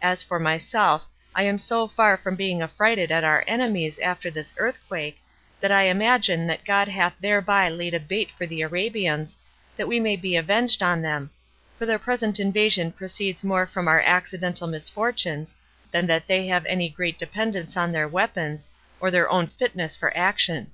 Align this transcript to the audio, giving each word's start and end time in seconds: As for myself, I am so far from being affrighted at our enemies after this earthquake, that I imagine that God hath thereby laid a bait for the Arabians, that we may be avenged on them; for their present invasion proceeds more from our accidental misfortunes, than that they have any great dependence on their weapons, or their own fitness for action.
As 0.00 0.22
for 0.22 0.38
myself, 0.38 1.06
I 1.34 1.42
am 1.42 1.58
so 1.58 1.86
far 1.86 2.16
from 2.16 2.34
being 2.34 2.62
affrighted 2.62 3.12
at 3.12 3.24
our 3.24 3.44
enemies 3.46 3.98
after 3.98 4.30
this 4.30 4.54
earthquake, 4.56 5.18
that 5.60 5.70
I 5.70 5.82
imagine 5.82 6.46
that 6.46 6.64
God 6.64 6.88
hath 6.88 7.12
thereby 7.20 7.68
laid 7.68 7.92
a 7.92 8.00
bait 8.00 8.30
for 8.32 8.46
the 8.46 8.62
Arabians, 8.62 9.36
that 9.76 9.86
we 9.86 10.00
may 10.00 10.16
be 10.16 10.34
avenged 10.34 10.82
on 10.82 11.02
them; 11.02 11.28
for 11.78 11.84
their 11.84 11.98
present 11.98 12.40
invasion 12.40 12.90
proceeds 12.90 13.44
more 13.44 13.66
from 13.66 13.86
our 13.86 14.00
accidental 14.00 14.66
misfortunes, 14.66 15.54
than 15.90 16.06
that 16.06 16.26
they 16.26 16.46
have 16.46 16.64
any 16.64 16.88
great 16.88 17.18
dependence 17.18 17.76
on 17.76 17.92
their 17.92 18.08
weapons, 18.08 18.70
or 18.98 19.10
their 19.10 19.28
own 19.28 19.46
fitness 19.46 19.94
for 19.94 20.10
action. 20.16 20.70